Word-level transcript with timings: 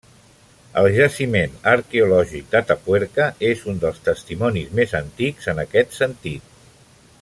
El 0.83 0.87
Jaciment 0.93 1.53
arqueològic 1.73 2.49
d'Atapuerca 2.55 3.29
és 3.53 3.63
un 3.73 3.79
dels 3.87 4.03
testimonis 4.11 4.75
més 4.81 4.99
antics 5.05 5.55
en 5.55 5.67
aquest 5.69 5.99
sentit. 6.01 6.61